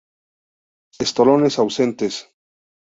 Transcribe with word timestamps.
Estolones 1.05 1.59
ausentes. 1.65 2.13